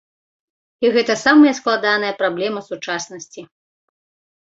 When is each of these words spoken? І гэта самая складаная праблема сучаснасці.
І 0.85 0.91
гэта 0.95 1.17
самая 1.25 1.53
складаная 1.59 2.11
праблема 2.25 2.67
сучаснасці. 2.73 3.41